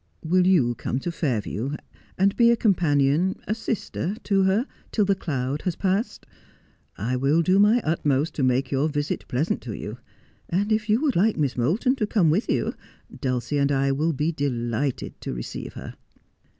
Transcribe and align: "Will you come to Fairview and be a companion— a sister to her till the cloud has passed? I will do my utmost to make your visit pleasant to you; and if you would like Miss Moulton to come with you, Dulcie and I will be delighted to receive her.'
"Will 0.25 0.47
you 0.47 0.73
come 0.73 0.97
to 1.01 1.11
Fairview 1.11 1.75
and 2.17 2.35
be 2.35 2.49
a 2.49 2.55
companion— 2.55 3.35
a 3.47 3.53
sister 3.53 4.15
to 4.23 4.41
her 4.45 4.65
till 4.91 5.05
the 5.05 5.13
cloud 5.13 5.61
has 5.61 5.75
passed? 5.75 6.25
I 6.97 7.15
will 7.15 7.43
do 7.43 7.59
my 7.59 7.81
utmost 7.81 8.33
to 8.33 8.43
make 8.43 8.71
your 8.71 8.89
visit 8.89 9.27
pleasant 9.27 9.61
to 9.61 9.73
you; 9.73 9.99
and 10.49 10.71
if 10.71 10.89
you 10.89 11.01
would 11.03 11.15
like 11.15 11.37
Miss 11.37 11.55
Moulton 11.55 11.95
to 11.97 12.07
come 12.07 12.31
with 12.31 12.49
you, 12.49 12.73
Dulcie 13.15 13.59
and 13.59 13.71
I 13.71 13.91
will 13.91 14.11
be 14.11 14.31
delighted 14.31 15.21
to 15.21 15.35
receive 15.35 15.73
her.' 15.73 15.93